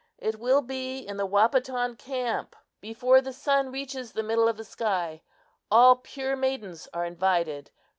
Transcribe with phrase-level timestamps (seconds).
[0.17, 4.63] It will be in the Wahpeton camp, before the sun reaches the middle of the
[4.63, 5.21] sky.
[5.69, 7.69] All pure maidens are invited.